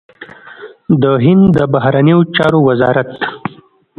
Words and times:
د 1.01 1.03
هند 1.23 1.43
د 1.55 1.57
بهرنيو 1.73 2.19
چارو 2.35 2.59
وزارت 2.67 3.09